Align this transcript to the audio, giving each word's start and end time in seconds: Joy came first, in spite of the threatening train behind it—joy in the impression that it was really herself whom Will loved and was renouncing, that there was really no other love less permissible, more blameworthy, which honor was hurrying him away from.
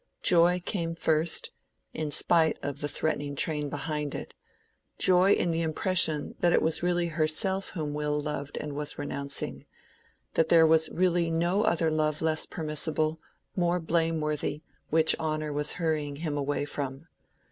Joy 0.23 0.63
came 0.65 0.95
first, 0.95 1.51
in 1.93 2.09
spite 2.09 2.57
of 2.63 2.81
the 2.81 2.87
threatening 2.87 3.35
train 3.35 3.69
behind 3.69 4.15
it—joy 4.15 5.33
in 5.33 5.51
the 5.51 5.61
impression 5.61 6.33
that 6.39 6.51
it 6.51 6.63
was 6.63 6.81
really 6.81 7.09
herself 7.09 7.69
whom 7.75 7.93
Will 7.93 8.19
loved 8.19 8.57
and 8.57 8.73
was 8.73 8.97
renouncing, 8.97 9.67
that 10.33 10.49
there 10.49 10.65
was 10.65 10.89
really 10.89 11.29
no 11.29 11.61
other 11.61 11.91
love 11.91 12.19
less 12.19 12.47
permissible, 12.47 13.19
more 13.55 13.79
blameworthy, 13.79 14.63
which 14.89 15.15
honor 15.19 15.53
was 15.53 15.73
hurrying 15.73 16.15
him 16.15 16.35
away 16.35 16.65
from. 16.65 17.07